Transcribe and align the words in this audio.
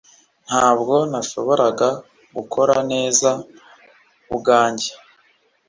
Ntabwo 0.47 0.95
nashoboraga 1.11 1.89
gukora 2.35 2.75
neza 2.91 3.29
ubwanjye 4.33 4.89